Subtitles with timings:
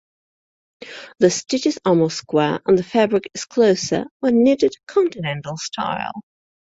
[1.19, 6.21] The stitches are more square and the fabric is closer when knitted Continental style.